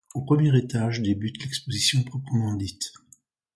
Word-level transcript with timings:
Au 0.15 0.23
premier 0.23 0.57
étage 0.57 0.99
débute 0.99 1.43
l'exposition 1.43 2.01
proprement 2.03 2.55
dite. 2.55 2.91